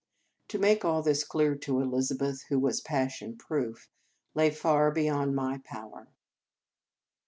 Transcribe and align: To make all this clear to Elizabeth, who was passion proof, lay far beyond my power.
To 0.47 0.57
make 0.57 0.83
all 0.83 1.03
this 1.03 1.23
clear 1.23 1.53
to 1.57 1.79
Elizabeth, 1.79 2.45
who 2.49 2.57
was 2.57 2.81
passion 2.81 3.37
proof, 3.37 3.87
lay 4.33 4.49
far 4.49 4.89
beyond 4.89 5.35
my 5.35 5.59
power. 5.63 6.07